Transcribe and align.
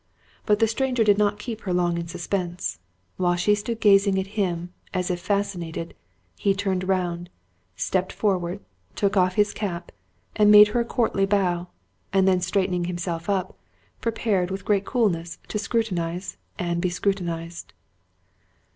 But 0.47 0.57
the 0.57 0.67
stranger 0.67 1.03
did 1.03 1.19
not 1.19 1.37
keep 1.37 1.61
her 1.61 1.73
long 1.75 1.95
in 1.99 2.07
suspense; 2.07 2.79
while 3.17 3.35
she 3.35 3.53
stood 3.53 3.79
gazing 3.79 4.17
at 4.17 4.25
him, 4.33 4.73
as 4.95 5.11
if 5.11 5.19
fascinated, 5.21 5.93
he 6.39 6.55
turned 6.55 6.87
round, 6.87 7.29
stepped 7.75 8.11
forward, 8.11 8.61
took 8.95 9.15
off 9.15 9.35
his 9.35 9.53
cap, 9.53 9.91
made 10.39 10.69
her 10.69 10.79
a 10.79 10.85
courtly 10.85 11.27
bow, 11.27 11.67
and 12.11 12.27
then 12.27 12.41
straightening 12.41 12.85
himself 12.85 13.29
up, 13.29 13.55
prepared, 14.01 14.49
with 14.49 14.65
great 14.65 14.85
coolness, 14.85 15.37
to 15.49 15.59
scrutinize 15.59 16.35
and 16.57 16.81
be 16.81 16.89
scrutinized. 16.89 17.71